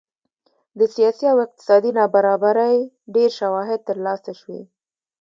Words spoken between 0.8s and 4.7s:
سیاسي او اقتصادي نابرابرۍ ډېر شواهد ترلاسه شوي